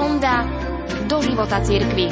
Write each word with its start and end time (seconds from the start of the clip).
Sonda 0.00 0.48
do 1.12 1.20
života 1.20 1.60
cirkvi. 1.60 2.08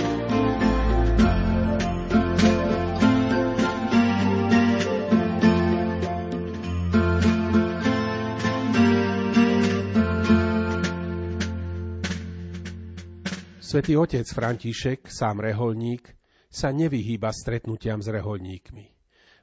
Svetý 13.56 13.96
otec 13.96 14.28
František, 14.28 15.08
sám 15.08 15.40
reholník, 15.40 16.12
sa 16.52 16.68
nevyhýba 16.68 17.32
stretnutiam 17.32 18.04
s 18.04 18.12
reholníkmi. 18.12 18.84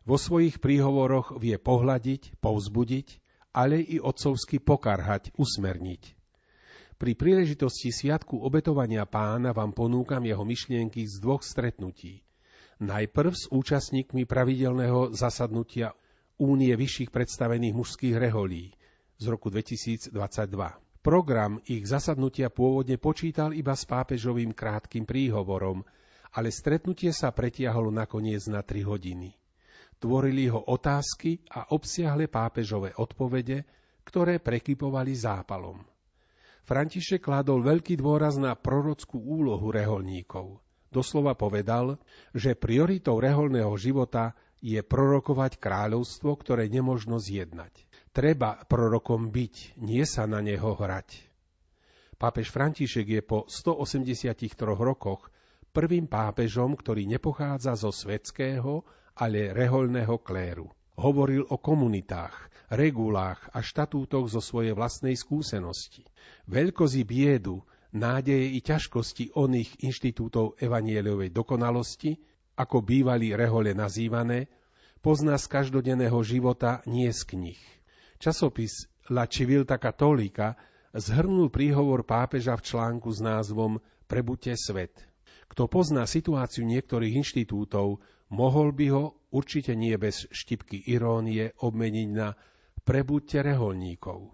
Vo 0.05 0.22
svojich 0.22 0.62
príhovoroch 0.62 1.34
vie 1.41 1.58
pohľadiť, 1.58 2.38
povzbudiť, 2.38 3.08
ale 3.58 3.82
i 3.82 3.98
otcovsky 3.98 4.62
pokarhať, 4.62 5.34
usmerniť. 5.34 6.15
Pri 6.95 7.12
príležitosti 7.12 7.91
Sviatku 7.91 8.40
obetovania 8.40 9.03
pána 9.03 9.52
vám 9.52 9.76
ponúkam 9.76 10.23
jeho 10.23 10.48
myšlienky 10.48 11.03
z 11.03 11.20
dvoch 11.20 11.44
stretnutí. 11.44 12.23
Najprv 12.80 13.31
s 13.36 13.52
účastníkmi 13.52 14.23
pravidelného 14.23 15.12
zasadnutia 15.12 15.91
Únie 16.36 16.76
vyšších 16.76 17.16
predstavených 17.16 17.76
mužských 17.76 18.16
reholí 18.20 18.76
z 19.16 19.26
roku 19.31 19.48
2022. 19.48 20.12
Program 21.00 21.63
ich 21.63 21.88
zasadnutia 21.88 22.52
pôvodne 22.52 23.00
počítal 23.00 23.55
iba 23.55 23.72
s 23.72 23.88
pápežovým 23.88 24.52
krátkým 24.52 25.08
príhovorom, 25.08 25.84
ale 26.36 26.52
stretnutie 26.52 27.16
sa 27.16 27.31
pretiahlo 27.31 27.88
nakoniec 27.88 28.44
na 28.52 28.64
3 28.64 28.84
hodiny. 28.84 29.31
Tvorili 30.00 30.52
ho 30.52 30.59
otázky 30.59 31.39
a 31.55 31.72
obsiahle 31.72 32.27
pápežové 32.27 32.92
odpovede, 33.00 33.64
ktoré 34.03 34.44
prekypovali 34.44 35.16
zápalom. 35.16 35.95
František 36.66 37.30
kládol 37.30 37.61
veľký 37.61 38.02
dôraz 38.02 38.41
na 38.41 38.58
prorockú 38.58 39.21
úlohu 39.21 39.69
reholníkov. 39.69 40.58
Doslova 40.89 41.38
povedal, 41.38 42.02
že 42.33 42.58
prioritou 42.58 43.21
reholného 43.21 43.69
života 43.77 44.33
je 44.66 44.81
prorokovať 44.81 45.61
kráľovstvo, 45.61 46.33
ktoré 46.41 46.66
nemožno 46.66 47.21
zjednať. 47.21 47.86
Treba 48.09 48.66
prorokom 48.66 49.30
byť, 49.30 49.77
nie 49.77 50.02
sa 50.09 50.25
na 50.25 50.41
neho 50.41 50.73
hrať. 50.73 51.21
Pápež 52.17 52.49
František 52.49 53.08
je 53.13 53.21
po 53.21 53.45
183 53.45 54.33
rokoch 54.66 55.30
prvým 55.69 56.09
pápežom, 56.09 56.73
ktorý 56.73 57.05
nepochádza 57.05 57.77
zo 57.77 57.93
svetského, 57.93 58.81
ale 59.19 59.53
reholného 59.53 60.17
kléru. 60.23 60.71
Hovoril 60.96 61.44
o 61.52 61.60
komunitách, 61.60 62.52
regulách 62.72 63.52
a 63.52 63.60
štatútoch 63.60 64.32
zo 64.32 64.40
svojej 64.40 64.72
vlastnej 64.72 65.14
skúsenosti. 65.14 66.08
Veľkozi 66.48 67.04
biedu, 67.04 67.62
nádeje 67.96 68.56
i 68.56 68.60
ťažkosti 68.64 69.36
oných 69.36 69.84
inštitútov 69.84 70.60
evanieliovej 70.60 71.32
dokonalosti, 71.32 72.20
ako 72.56 72.80
bývali 72.84 73.36
rehole 73.36 73.76
nazývané, 73.76 74.48
pozná 75.04 75.36
z 75.36 75.46
každodenného 75.52 76.18
života, 76.23 76.80
nie 76.88 77.12
z 77.12 77.22
knih. 77.36 77.62
Časopis 78.18 78.88
La 79.12 79.28
Civilta 79.28 79.78
Cattolica 79.78 80.56
zhrnul 80.96 81.52
príhovor 81.52 82.08
pápeža 82.08 82.56
v 82.56 82.66
článku 82.66 83.12
s 83.12 83.20
názvom 83.20 83.78
Prebuďte 84.08 84.56
svet. 84.56 84.96
Kto 85.46 85.70
pozná 85.70 86.10
situáciu 86.10 86.66
niektorých 86.66 87.22
inštitútov, 87.22 88.02
mohol 88.36 88.75
by 88.75 88.88
ho, 88.91 89.03
určite 89.31 89.72
nie 89.80 89.95
bez 89.95 90.28
štipky 90.28 90.83
irónie, 90.91 91.55
obmeniť 91.55 92.09
na 92.11 92.36
Prebuďte 92.86 93.42
reholníkov. 93.42 94.30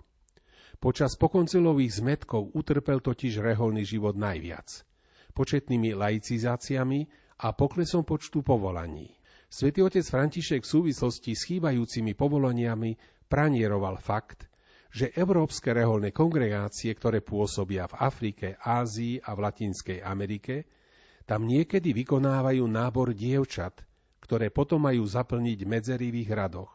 Počas 0.81 1.15
pokoncilových 1.15 2.03
zmetkov 2.03 2.51
utrpel 2.51 2.99
totiž 2.99 3.39
reholný 3.39 3.87
život 3.87 4.17
najviac. 4.17 4.83
Početnými 5.31 5.95
laicizáciami 5.95 6.99
a 7.45 7.55
poklesom 7.55 8.03
počtu 8.03 8.43
povolaní. 8.43 9.07
Svetý 9.47 9.85
otec 9.85 10.03
František 10.03 10.67
v 10.67 10.71
súvislosti 10.73 11.31
s 11.31 11.47
chýbajúcimi 11.47 12.11
povolaniami 12.11 12.97
pranieroval 13.31 14.01
fakt, 14.03 14.51
že 14.91 15.15
európske 15.15 15.71
reholné 15.71 16.11
kongregácie, 16.11 16.91
ktoré 16.91 17.23
pôsobia 17.23 17.87
v 17.87 17.95
Afrike, 18.03 18.59
Ázii 18.59 19.23
a 19.23 19.31
v 19.31 19.39
Latinskej 19.47 20.03
Amerike, 20.03 20.67
tam 21.23 21.47
niekedy 21.47 21.95
vykonávajú 21.95 22.67
nábor 22.67 23.15
dievčat, 23.15 23.87
ktoré 24.21 24.53
potom 24.53 24.85
majú 24.85 25.03
zaplniť 25.03 25.59
medzery 25.67 26.13
v 26.13 26.23
ich 26.23 26.31
radoch. 26.31 26.71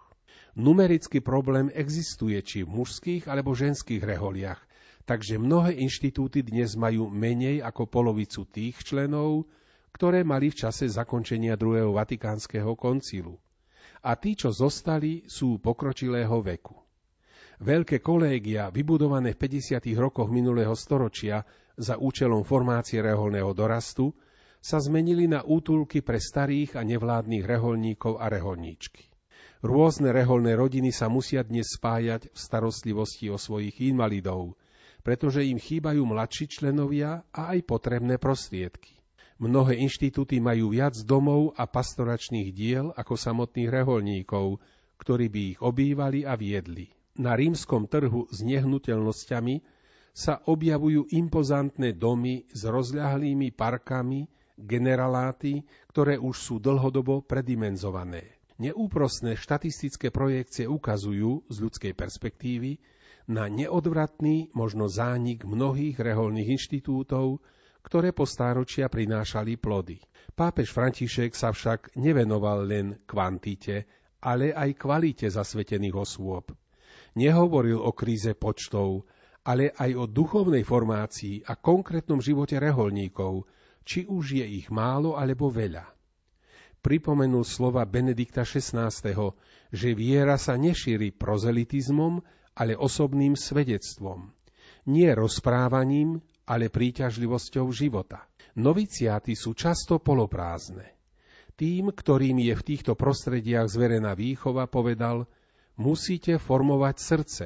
Numerický 0.59 1.25
problém 1.25 1.73
existuje 1.73 2.37
či 2.45 2.67
v 2.67 2.83
mužských 2.83 3.31
alebo 3.31 3.57
ženských 3.57 4.03
reholiach, 4.03 4.61
takže 5.09 5.41
mnohé 5.41 5.79
inštitúty 5.81 6.43
dnes 6.45 6.75
majú 6.75 7.09
menej 7.09 7.65
ako 7.65 7.89
polovicu 7.89 8.45
tých 8.51 8.77
členov, 8.83 9.47
ktoré 9.95 10.27
mali 10.27 10.53
v 10.53 10.59
čase 10.67 10.91
zakončenia 10.91 11.57
druhého 11.57 11.95
vatikánskeho 11.97 12.77
koncilu 12.77 13.41
a 14.07 14.15
tí, 14.15 14.39
čo 14.39 14.55
zostali, 14.55 15.27
sú 15.27 15.59
pokročilého 15.59 16.39
veku. 16.39 16.79
Veľké 17.59 17.99
kolégia, 18.05 18.71
vybudované 18.71 19.35
v 19.35 19.49
50. 19.51 19.83
rokoch 19.99 20.31
minulého 20.31 20.77
storočia 20.79 21.43
za 21.75 21.99
účelom 21.99 22.47
formácie 22.47 23.03
reholného 23.03 23.51
dorastu, 23.51 24.15
sa 24.67 24.83
zmenili 24.83 25.31
na 25.31 25.47
útulky 25.47 26.03
pre 26.03 26.19
starých 26.19 26.75
a 26.75 26.83
nevládnych 26.83 27.47
reholníkov 27.47 28.19
a 28.19 28.27
reholníčky. 28.27 29.07
Rôzne 29.63 30.11
reholné 30.11 30.59
rodiny 30.59 30.91
sa 30.91 31.07
musia 31.07 31.47
dnes 31.47 31.71
spájať 31.79 32.35
v 32.35 32.39
starostlivosti 32.39 33.31
o 33.31 33.39
svojich 33.39 33.79
invalidov, 33.87 34.59
pretože 35.07 35.47
im 35.47 35.63
chýbajú 35.63 36.03
mladší 36.03 36.51
členovia 36.51 37.23
a 37.31 37.55
aj 37.55 37.63
potrebné 37.63 38.19
prostriedky. 38.19 38.99
Mnohé 39.39 39.79
inštitúty 39.87 40.43
majú 40.43 40.75
viac 40.75 40.99
domov 41.07 41.55
a 41.55 41.71
pastoračných 41.71 42.51
diel 42.51 42.91
ako 42.91 43.15
samotných 43.15 43.71
reholníkov, 43.71 44.59
ktorí 44.99 45.31
by 45.31 45.41
ich 45.55 45.59
obývali 45.63 46.27
a 46.27 46.35
viedli. 46.35 46.91
Na 47.23 47.39
rímskom 47.39 47.87
trhu 47.87 48.27
s 48.35 48.43
nehnuteľnosťami 48.43 49.63
sa 50.11 50.43
objavujú 50.43 51.07
impozantné 51.15 51.95
domy 51.95 52.51
s 52.51 52.67
rozľahlými 52.67 53.55
parkami, 53.55 54.27
generaláty, 54.57 55.63
ktoré 55.93 56.17
už 56.17 56.37
sú 56.37 56.55
dlhodobo 56.59 57.23
predimenzované. 57.23 58.37
Neúprostné 58.57 59.37
štatistické 59.37 60.09
projekcie 60.09 60.65
ukazujú 60.65 61.45
z 61.53 61.57
ľudskej 61.61 61.93
perspektívy 61.93 62.81
na 63.29 63.53
neodvratný, 63.53 64.49
možno 64.57 64.89
zánik 64.89 65.45
mnohých 65.45 66.01
reholných 66.01 66.57
inštitútov, 66.57 67.45
ktoré 67.85 68.17
po 68.17 68.25
stáročia 68.25 68.89
prinášali 68.89 69.61
plody. 69.61 70.01
Pápež 70.33 70.73
František 70.73 71.37
sa 71.37 71.53
však 71.53 71.95
nevenoval 72.01 72.67
len 72.67 72.87
kvantite, 73.05 73.87
ale 74.25 74.51
aj 74.57 74.75
kvalite 74.75 75.29
zasvetených 75.31 75.95
osôb. 75.95 76.51
Nehovoril 77.15 77.79
o 77.79 77.93
kríze 77.95 78.35
počtov, 78.35 79.07
ale 79.47 79.71
aj 79.71 79.91
o 79.95 80.05
duchovnej 80.11 80.67
formácii 80.67 81.47
a 81.47 81.55
konkrétnom 81.55 82.19
živote 82.19 82.59
reholníkov, 82.59 83.47
či 83.87 84.05
už 84.11 84.43
je 84.43 84.45
ich 84.45 84.69
málo 84.69 85.15
alebo 85.15 85.47
veľa. 85.47 85.87
Pripomenul 86.83 87.47
slova 87.47 87.87
Benedikta 87.87 88.43
XVI., 88.43 88.91
že 89.71 89.89
viera 89.95 90.35
sa 90.37 90.59
nešíri 90.59 91.15
prozelitizmom, 91.15 92.21
ale 92.59 92.75
osobným 92.75 93.39
svedectvom. 93.39 94.35
Nie 94.91 95.15
rozprávaním, 95.15 96.23
ale 96.47 96.71
príťažlivosťou 96.71 97.67
života. 97.75 98.27
Noviciáty 98.59 99.35
sú 99.35 99.55
často 99.55 99.99
poloprázdne. 99.99 100.95
Tým, 101.59 101.91
ktorým 101.91 102.39
je 102.39 102.55
v 102.55 102.63
týchto 102.63 102.95
prostrediach 102.95 103.67
zverená 103.67 104.15
výchova, 104.15 104.71
povedal, 104.71 105.27
musíte 105.75 106.39
formovať 106.39 106.97
srdce, 107.01 107.45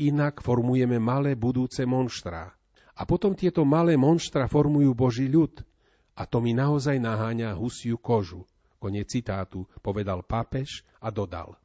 inak 0.00 0.40
formujeme 0.40 0.96
malé 0.96 1.36
budúce 1.36 1.84
monštrá. 1.86 2.50
A 2.96 3.02
potom 3.06 3.32
tieto 3.38 3.62
malé 3.64 3.94
monštra 3.96 4.50
formujú 4.50 4.92
Boží 4.96 5.28
ľud. 5.28 5.62
A 6.20 6.28
to 6.28 6.44
mi 6.44 6.52
naozaj 6.52 7.00
naháňa 7.00 7.56
husiu 7.56 7.96
kožu. 7.96 8.44
Konec 8.76 9.08
citátu, 9.08 9.64
povedal 9.80 10.20
pápež 10.20 10.84
a 11.00 11.08
dodal. 11.08 11.56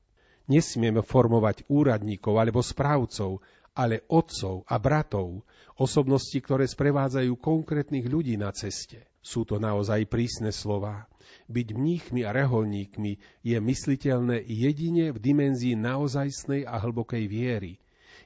Nesmieme 0.48 1.04
formovať 1.04 1.68
úradníkov 1.68 2.40
alebo 2.40 2.64
správcov, 2.64 3.44
ale 3.76 4.08
otcov 4.08 4.64
a 4.72 4.80
bratov, 4.80 5.44
osobnosti, 5.76 6.40
ktoré 6.40 6.64
sprevádzajú 6.72 7.36
konkrétnych 7.36 8.08
ľudí 8.08 8.40
na 8.40 8.56
ceste. 8.56 9.04
Sú 9.20 9.44
to 9.44 9.60
naozaj 9.60 10.08
prísne 10.08 10.56
slova. 10.56 11.04
Byť 11.52 11.68
mníchmi 11.76 12.24
a 12.24 12.32
reholníkmi 12.32 13.44
je 13.44 13.58
mysliteľné 13.60 14.48
jedine 14.48 15.12
v 15.12 15.20
dimenzii 15.20 15.76
naozajstnej 15.76 16.64
a 16.64 16.80
hlbokej 16.80 17.28
viery, 17.28 17.76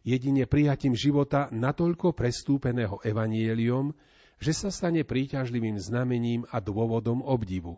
jedine 0.06 0.46
prijatím 0.46 0.94
života 0.94 1.50
natoľko 1.50 2.14
prestúpeného 2.14 3.02
evanieliom, 3.02 3.96
že 4.40 4.56
sa 4.56 4.72
stane 4.72 5.04
príťažlivým 5.04 5.76
znamením 5.78 6.48
a 6.50 6.64
dôvodom 6.64 7.20
obdivu. 7.22 7.78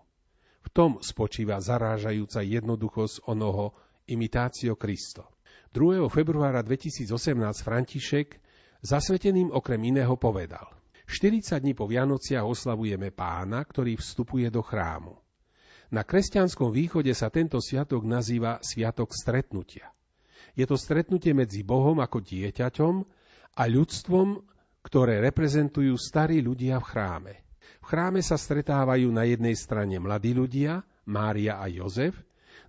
V 0.61 0.69
tom 0.69 1.01
spočíva 1.01 1.57
zarážajúca 1.57 2.45
jednoduchosť 2.45 3.25
onoho 3.25 3.73
imitácio 4.05 4.77
Kristo. 4.77 5.25
2. 5.73 6.05
februára 6.07 6.61
2018 6.61 7.09
František 7.65 8.37
zasveteným 8.85 9.49
okrem 9.49 9.81
iného 9.89 10.13
povedal 10.15 10.69
40 11.11 11.59
dní 11.59 11.73
po 11.75 11.91
Vianociach 11.91 12.47
oslavujeme 12.47 13.11
pána, 13.11 13.59
ktorý 13.67 13.99
vstupuje 13.99 14.47
do 14.47 14.63
chrámu. 14.63 15.19
Na 15.91 16.07
kresťanskom 16.07 16.71
východe 16.71 17.11
sa 17.11 17.27
tento 17.27 17.59
sviatok 17.59 18.07
nazýva 18.07 18.63
Sviatok 18.63 19.11
stretnutia. 19.11 19.91
Je 20.55 20.63
to 20.63 20.79
stretnutie 20.79 21.35
medzi 21.35 21.67
Bohom 21.67 21.99
ako 21.99 22.23
dieťaťom 22.23 22.93
a 23.59 23.63
ľudstvom, 23.67 24.39
ktoré 24.81 25.21
reprezentujú 25.21 25.93
starí 25.97 26.41
ľudia 26.41 26.81
v 26.81 26.85
chráme. 26.85 27.33
V 27.81 27.85
chráme 27.89 28.21
sa 28.21 28.37
stretávajú 28.37 29.09
na 29.09 29.25
jednej 29.25 29.57
strane 29.57 29.97
mladí 29.97 30.33
ľudia, 30.37 30.85
Mária 31.09 31.57
a 31.57 31.65
Jozef, 31.69 32.13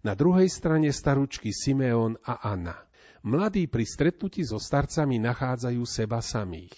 na 0.00 0.16
druhej 0.16 0.48
strane 0.48 0.88
staručky 0.88 1.52
Simeón 1.52 2.16
a 2.24 2.40
Anna. 2.42 2.76
Mladí 3.22 3.70
pri 3.70 3.86
stretnutí 3.86 4.42
so 4.42 4.58
starcami 4.58 5.22
nachádzajú 5.22 5.82
seba 5.86 6.18
samých 6.18 6.74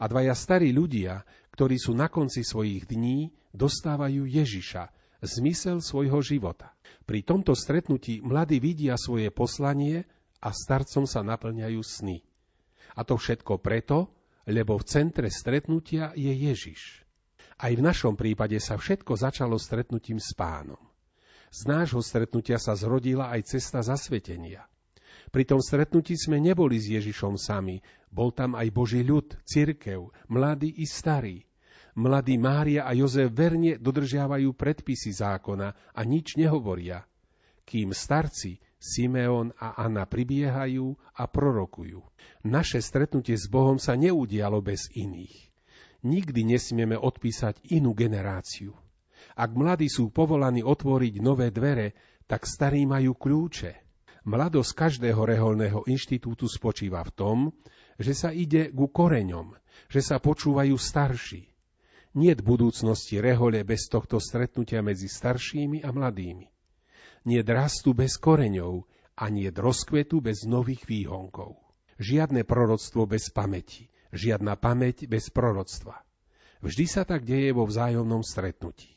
a 0.00 0.08
dvaja 0.08 0.32
starí 0.32 0.72
ľudia, 0.72 1.22
ktorí 1.52 1.76
sú 1.76 1.92
na 1.92 2.08
konci 2.08 2.40
svojich 2.40 2.88
dní, 2.88 3.36
dostávajú 3.52 4.24
Ježiša, 4.24 4.88
zmysel 5.20 5.84
svojho 5.84 6.24
života. 6.24 6.72
Pri 7.04 7.20
tomto 7.20 7.52
stretnutí 7.52 8.24
mladí 8.24 8.56
vidia 8.56 8.96
svoje 8.96 9.28
poslanie 9.28 10.08
a 10.40 10.56
starcom 10.56 11.04
sa 11.04 11.20
naplňajú 11.20 11.80
sny. 11.84 12.24
A 12.96 13.04
to 13.04 13.20
všetko 13.20 13.60
preto, 13.60 14.08
lebo 14.48 14.76
v 14.80 14.84
centre 14.88 15.28
stretnutia 15.28 16.12
je 16.16 16.32
Ježiš. 16.32 17.04
Aj 17.60 17.72
v 17.72 17.84
našom 17.84 18.16
prípade 18.16 18.56
sa 18.56 18.80
všetko 18.80 19.12
začalo 19.20 19.60
stretnutím 19.60 20.16
s 20.16 20.32
pánom. 20.32 20.80
Z 21.50 21.66
nášho 21.66 22.00
stretnutia 22.00 22.56
sa 22.56 22.72
zrodila 22.78 23.28
aj 23.34 23.52
cesta 23.52 23.82
zasvetenia. 23.82 24.64
Pri 25.28 25.44
tom 25.44 25.60
stretnutí 25.60 26.16
sme 26.16 26.40
neboli 26.40 26.80
s 26.80 26.88
Ježišom 26.88 27.36
sami, 27.36 27.82
bol 28.08 28.32
tam 28.32 28.56
aj 28.56 28.70
Boží 28.72 29.02
ľud, 29.04 29.36
cirkev, 29.44 30.10
mladí 30.30 30.72
i 30.80 30.86
starí. 30.86 31.44
Mladí 31.98 32.38
Mária 32.38 32.86
a 32.86 32.94
Jozef 32.94 33.34
verne 33.34 33.76
dodržiavajú 33.76 34.54
predpisy 34.54 35.10
zákona 35.10 35.74
a 35.90 36.00
nič 36.06 36.38
nehovoria, 36.38 37.02
kým 37.66 37.90
starci 37.90 38.62
Simeon 38.80 39.52
a 39.60 39.76
Anna 39.76 40.08
pribiehajú 40.08 40.96
a 41.20 41.28
prorokujú. 41.28 42.00
Naše 42.48 42.80
stretnutie 42.80 43.36
s 43.36 43.44
Bohom 43.44 43.76
sa 43.76 43.92
neudialo 43.92 44.64
bez 44.64 44.88
iných. 44.96 45.52
Nikdy 46.00 46.56
nesmieme 46.56 46.96
odpísať 46.96 47.60
inú 47.76 47.92
generáciu. 47.92 48.72
Ak 49.36 49.52
mladí 49.52 49.92
sú 49.92 50.08
povolaní 50.08 50.64
otvoriť 50.64 51.14
nové 51.20 51.52
dvere, 51.52 51.92
tak 52.24 52.48
starí 52.48 52.88
majú 52.88 53.12
kľúče. 53.12 53.72
Mladosť 54.24 54.72
každého 54.72 55.20
reholného 55.20 55.84
inštitútu 55.84 56.48
spočíva 56.48 57.04
v 57.04 57.12
tom, 57.12 57.38
že 58.00 58.16
sa 58.16 58.32
ide 58.32 58.72
ku 58.72 58.88
koreňom, 58.88 59.56
že 59.92 60.00
sa 60.00 60.16
počúvajú 60.16 60.76
starší. 60.76 61.44
Nie 62.16 62.32
v 62.32 62.42
budúcnosti 62.42 63.20
rehole 63.20 63.60
bez 63.62 63.92
tohto 63.92 64.16
stretnutia 64.16 64.80
medzi 64.80 65.06
staršími 65.06 65.84
a 65.84 65.92
mladými. 65.92 66.48
Nie 67.28 67.44
rastu 67.44 67.92
bez 67.92 68.16
koreňov 68.16 68.88
a 69.20 69.28
nie 69.28 69.52
rozkvetu 69.52 70.24
bez 70.24 70.48
nových 70.48 70.88
výhonkov. 70.88 71.60
Žiadne 72.00 72.48
proroctvo 72.48 73.04
bez 73.04 73.28
pamäti, 73.28 73.92
žiadna 74.08 74.56
pamäť 74.56 75.04
bez 75.04 75.28
proroctva. 75.28 76.00
Vždy 76.64 76.84
sa 76.88 77.04
tak 77.04 77.28
deje 77.28 77.52
vo 77.52 77.68
vzájomnom 77.68 78.24
stretnutí. 78.24 78.96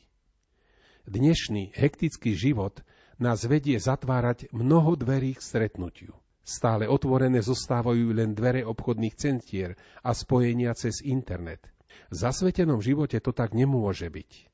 Dnešný 1.04 1.76
hektický 1.76 2.32
život 2.32 2.80
nás 3.20 3.44
vedie 3.44 3.76
zatvárať 3.76 4.48
mnoho 4.56 4.96
dverí 4.96 5.36
k 5.36 5.44
stretnutiu. 5.44 6.16
Stále 6.44 6.88
otvorené 6.88 7.40
zostávajú 7.44 8.12
len 8.12 8.36
dvere 8.36 8.64
obchodných 8.64 9.16
centier 9.16 9.76
a 10.00 10.12
spojenia 10.16 10.72
cez 10.76 11.00
internet. 11.04 11.64
V 12.12 12.20
zasvetenom 12.20 12.80
živote 12.84 13.20
to 13.20 13.32
tak 13.32 13.52
nemôže 13.56 14.08
byť. 14.08 14.48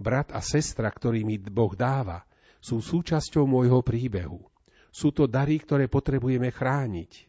Brat 0.00 0.28
a 0.32 0.40
sestra, 0.40 0.88
ktorý 0.92 1.24
mi 1.24 1.36
Boh 1.40 1.72
dáva, 1.72 2.24
sú 2.62 2.78
súčasťou 2.78 3.42
môjho 3.44 3.82
príbehu. 3.82 4.40
Sú 4.94 5.10
to 5.10 5.26
dary, 5.26 5.58
ktoré 5.58 5.90
potrebujeme 5.90 6.54
chrániť. 6.54 7.26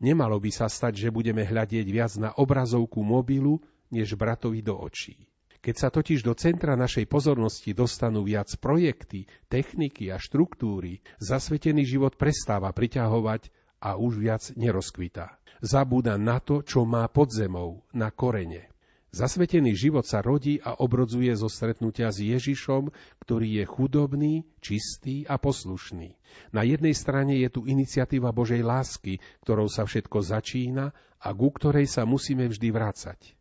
Nemalo 0.00 0.38
by 0.38 0.50
sa 0.54 0.70
stať, 0.70 1.08
že 1.08 1.12
budeme 1.12 1.44
hľadieť 1.44 1.86
viac 1.90 2.12
na 2.16 2.30
obrazovku 2.32 3.02
mobilu, 3.02 3.58
než 3.90 4.14
bratovi 4.14 4.62
do 4.62 4.78
očí. 4.78 5.28
Keď 5.60 5.76
sa 5.76 5.92
totiž 5.92 6.24
do 6.24 6.32
centra 6.32 6.72
našej 6.72 7.04
pozornosti 7.04 7.76
dostanú 7.76 8.24
viac 8.24 8.48
projekty, 8.56 9.28
techniky 9.52 10.08
a 10.08 10.16
štruktúry, 10.16 11.04
zasvetený 11.20 11.84
život 11.84 12.16
prestáva 12.16 12.72
priťahovať 12.72 13.52
a 13.84 14.00
už 14.00 14.24
viac 14.24 14.42
nerozkvitá. 14.56 15.36
Zabúda 15.60 16.16
na 16.16 16.40
to, 16.40 16.64
čo 16.64 16.88
má 16.88 17.04
pod 17.12 17.28
zemou, 17.28 17.84
na 17.92 18.08
korene. 18.08 18.72
Zasvetený 19.10 19.74
život 19.74 20.06
sa 20.06 20.22
rodí 20.22 20.62
a 20.62 20.78
obrodzuje 20.78 21.34
zo 21.34 21.50
stretnutia 21.50 22.14
s 22.14 22.22
Ježišom, 22.22 22.94
ktorý 23.18 23.58
je 23.58 23.64
chudobný, 23.66 24.34
čistý 24.62 25.26
a 25.26 25.34
poslušný. 25.34 26.14
Na 26.54 26.62
jednej 26.62 26.94
strane 26.94 27.34
je 27.42 27.50
tu 27.50 27.66
iniciatíva 27.66 28.30
Božej 28.30 28.62
lásky, 28.62 29.18
ktorou 29.42 29.66
sa 29.66 29.82
všetko 29.82 30.22
začína 30.22 30.94
a 31.18 31.28
ku 31.34 31.50
ktorej 31.50 31.90
sa 31.90 32.06
musíme 32.06 32.46
vždy 32.46 32.70
vrácať. 32.70 33.34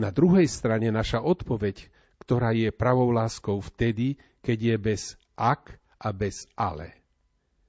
Na 0.00 0.08
druhej 0.08 0.48
strane 0.48 0.88
naša 0.88 1.20
odpoveď, 1.20 1.92
ktorá 2.24 2.56
je 2.56 2.72
pravou 2.72 3.12
láskou 3.12 3.60
vtedy, 3.60 4.16
keď 4.40 4.58
je 4.72 4.76
bez 4.80 5.02
ak 5.36 5.76
a 6.00 6.16
bez 6.16 6.48
ale. 6.56 6.96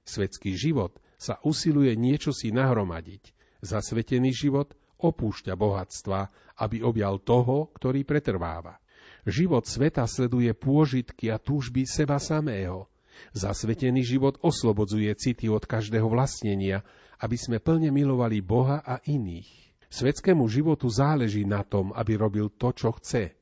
Svetský 0.08 0.56
život 0.56 0.96
sa 1.20 1.36
usiluje 1.44 1.92
niečo 2.00 2.32
si 2.32 2.48
nahromadiť. 2.48 3.36
Zasvetený 3.60 4.32
život 4.32 4.72
opúšťa 5.00 5.54
bohatstva, 5.54 6.20
aby 6.62 6.80
objal 6.80 7.20
toho, 7.20 7.68
ktorý 7.76 8.04
pretrváva. 8.04 8.80
Život 9.26 9.66
sveta 9.66 10.06
sleduje 10.06 10.54
pôžitky 10.54 11.34
a 11.34 11.36
túžby 11.42 11.82
seba 11.84 12.22
samého. 12.22 12.86
Zasvetený 13.32 14.06
život 14.06 14.38
oslobodzuje 14.44 15.10
city 15.18 15.50
od 15.50 15.64
každého 15.64 16.06
vlastnenia, 16.06 16.86
aby 17.18 17.34
sme 17.34 17.58
plne 17.58 17.90
milovali 17.90 18.44
Boha 18.44 18.84
a 18.84 19.00
iných. 19.02 19.48
Svetskému 19.88 20.44
životu 20.46 20.86
záleží 20.92 21.46
na 21.48 21.64
tom, 21.64 21.90
aby 21.96 22.18
robil 22.18 22.52
to, 22.52 22.70
čo 22.76 22.92
chce. 22.96 23.32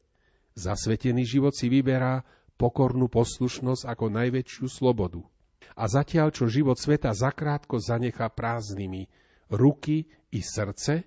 Zasvetený 0.55 1.27
život 1.27 1.53
si 1.53 1.67
vyberá 1.67 2.23
pokornú 2.55 3.11
poslušnosť 3.11 3.83
ako 3.91 4.07
najväčšiu 4.15 4.67
slobodu. 4.71 5.21
A 5.75 5.91
zatiaľ, 5.91 6.31
čo 6.31 6.47
život 6.47 6.79
sveta 6.79 7.11
zakrátko 7.11 7.83
zanechá 7.83 8.31
prázdnymi 8.31 9.11
ruky 9.51 10.07
i 10.31 10.41
srdce, 10.41 11.03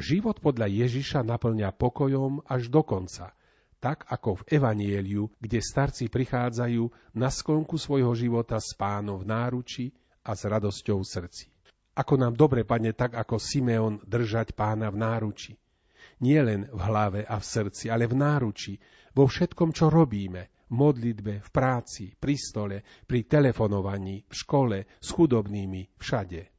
život 0.00 0.40
podľa 0.40 0.68
Ježiša 0.68 1.24
naplňa 1.24 1.72
pokojom 1.72 2.44
až 2.44 2.68
do 2.68 2.84
konca, 2.84 3.32
tak 3.80 4.08
ako 4.08 4.42
v 4.42 4.60
Evanieliu, 4.60 5.28
kde 5.40 5.60
starci 5.60 6.08
prichádzajú 6.08 7.14
na 7.16 7.28
sklonku 7.28 7.76
svojho 7.76 8.12
života 8.16 8.56
s 8.56 8.72
pánom 8.76 9.20
v 9.20 9.28
náruči 9.28 9.86
a 10.24 10.32
s 10.34 10.42
radosťou 10.48 11.00
v 11.00 11.06
srdci. 11.06 11.46
Ako 11.96 12.20
nám 12.20 12.36
dobre 12.36 12.68
padne 12.68 12.92
tak, 12.92 13.16
ako 13.16 13.40
Simeon 13.40 14.02
držať 14.04 14.52
pána 14.52 14.92
v 14.92 15.00
náruči. 15.00 15.52
Nie 16.20 16.44
len 16.44 16.68
v 16.68 16.80
hlave 16.80 17.20
a 17.24 17.36
v 17.40 17.44
srdci, 17.44 17.92
ale 17.92 18.08
v 18.08 18.16
náruči, 18.16 18.76
vo 19.16 19.28
všetkom, 19.28 19.72
čo 19.72 19.88
robíme, 19.88 20.66
v 20.66 20.72
modlitbe, 20.72 21.40
v 21.40 21.48
práci, 21.52 22.12
pri 22.16 22.34
stole, 22.36 22.76
pri 23.04 23.24
telefonovaní, 23.24 24.24
v 24.28 24.34
škole, 24.34 24.78
s 25.00 25.08
chudobnými, 25.12 25.96
všade. 26.00 26.55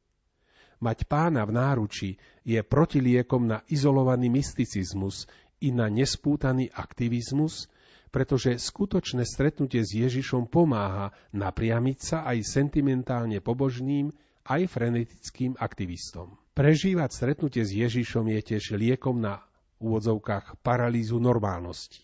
Mať 0.78 1.10
pána 1.10 1.42
v 1.42 1.52
náruči 1.58 2.10
je 2.46 2.62
protiliekom 2.62 3.50
na 3.50 3.66
izolovaný 3.66 4.30
mysticizmus 4.30 5.26
i 5.58 5.74
na 5.74 5.90
nespútaný 5.90 6.70
aktivizmus, 6.70 7.66
pretože 8.14 8.56
skutočné 8.56 9.26
stretnutie 9.26 9.82
s 9.84 9.90
Ježišom 9.92 10.48
pomáha 10.48 11.12
napriamiť 11.34 11.98
sa 11.98 12.18
aj 12.24 12.46
sentimentálne 12.46 13.42
pobožným 13.42 14.14
aj 14.48 14.64
frenetickým 14.70 15.58
aktivistom. 15.60 16.40
Prežívať 16.56 17.10
stretnutie 17.12 17.62
s 17.62 17.70
Ježišom 17.74 18.26
je 18.32 18.40
tiež 18.54 18.74
liekom 18.74 19.20
na 19.20 19.44
úvodzovkách 19.78 20.58
paralýzu 20.64 21.20
normálnosti. 21.22 22.02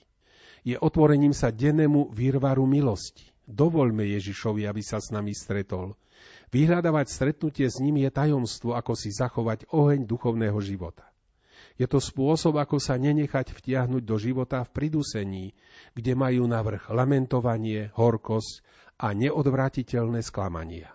Je 0.62 0.78
otvorením 0.78 1.34
sa 1.34 1.50
dennému 1.52 2.14
výrvaru 2.14 2.64
milosti. 2.64 3.33
Dovoľme 3.44 4.08
Ježišovi, 4.08 4.64
aby 4.64 4.80
sa 4.80 5.04
s 5.04 5.12
nami 5.12 5.36
stretol. 5.36 5.92
Vyhľadávať 6.48 7.06
stretnutie 7.12 7.68
s 7.68 7.76
ním 7.82 8.00
je 8.00 8.10
tajomstvo, 8.10 8.72
ako 8.72 8.96
si 8.96 9.12
zachovať 9.12 9.68
oheň 9.68 10.08
duchovného 10.08 10.56
života. 10.64 11.04
Je 11.74 11.90
to 11.90 11.98
spôsob, 11.98 12.56
ako 12.62 12.78
sa 12.78 12.94
nenechať 12.94 13.50
vtiahnuť 13.50 14.02
do 14.06 14.16
života 14.16 14.62
v 14.62 14.70
pridusení, 14.70 15.46
kde 15.92 16.14
majú 16.14 16.46
navrh 16.46 16.86
lamentovanie, 16.86 17.90
horkosť 17.98 18.62
a 19.02 19.10
neodvratiteľné 19.10 20.22
sklamania. 20.22 20.94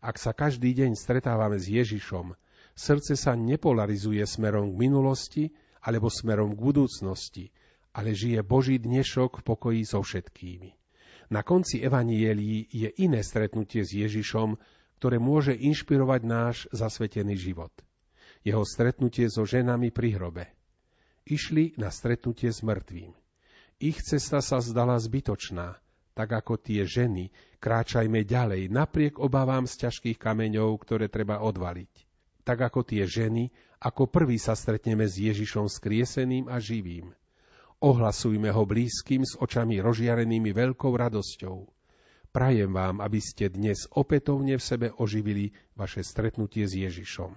Ak 0.00 0.16
sa 0.16 0.32
každý 0.32 0.72
deň 0.72 0.96
stretávame 0.96 1.60
s 1.60 1.68
Ježišom, 1.68 2.32
srdce 2.72 3.20
sa 3.20 3.36
nepolarizuje 3.36 4.24
smerom 4.24 4.72
k 4.72 4.80
minulosti 4.88 5.44
alebo 5.84 6.08
smerom 6.08 6.56
k 6.56 6.60
budúcnosti, 6.60 7.44
ale 7.92 8.16
žije 8.16 8.40
Boží 8.40 8.80
dnešok 8.80 9.40
v 9.40 9.46
pokoji 9.46 9.82
so 9.84 10.00
všetkými. 10.00 10.83
Na 11.32 11.40
konci 11.40 11.80
Evanielii 11.80 12.68
je 12.68 12.88
iné 13.00 13.24
stretnutie 13.24 13.84
s 13.84 13.96
Ježišom, 13.96 14.56
ktoré 15.00 15.20
môže 15.20 15.52
inšpirovať 15.52 16.20
náš 16.24 16.56
zasvetený 16.72 17.36
život. 17.36 17.72
Jeho 18.44 18.64
stretnutie 18.64 19.28
so 19.28 19.44
ženami 19.48 19.88
pri 19.88 20.16
hrobe. 20.16 20.44
Išli 21.24 21.76
na 21.80 21.88
stretnutie 21.88 22.52
s 22.52 22.60
mŕtvým. 22.60 23.12
Ich 23.80 24.04
cesta 24.04 24.44
sa 24.44 24.60
zdala 24.60 25.00
zbytočná, 25.00 25.80
tak 26.14 26.30
ako 26.30 26.60
tie 26.60 26.86
ženy, 26.86 27.32
kráčajme 27.58 28.22
ďalej, 28.22 28.70
napriek 28.70 29.18
obavám 29.18 29.66
z 29.66 29.88
ťažkých 29.88 30.20
kameňov, 30.20 30.78
ktoré 30.78 31.10
treba 31.10 31.42
odvaliť. 31.42 31.92
Tak 32.44 32.70
ako 32.70 32.86
tie 32.86 33.08
ženy, 33.08 33.50
ako 33.82 34.06
prvý 34.06 34.36
sa 34.38 34.54
stretneme 34.54 35.08
s 35.08 35.18
Ježišom 35.18 35.66
skrieseným 35.66 36.46
a 36.46 36.60
živým. 36.60 37.10
Ohlasujme 37.84 38.48
ho 38.48 38.64
blízkym 38.64 39.28
s 39.28 39.36
očami 39.36 39.76
rozžiarenými 39.76 40.56
veľkou 40.56 40.88
radosťou. 40.88 41.68
Prajem 42.32 42.72
vám, 42.72 43.04
aby 43.04 43.20
ste 43.20 43.52
dnes 43.52 43.84
opätovne 43.92 44.56
v 44.56 44.64
sebe 44.64 44.88
oživili 44.96 45.52
vaše 45.76 46.00
stretnutie 46.00 46.64
s 46.64 46.80
Ježišom. 46.80 47.36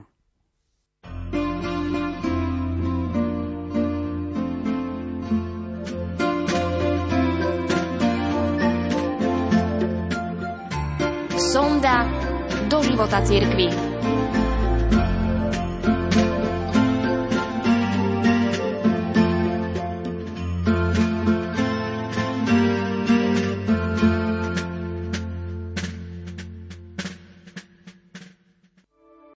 Sonda 11.35 12.07
do 12.71 12.79
života 12.87 13.19
cirkvi. 13.19 13.96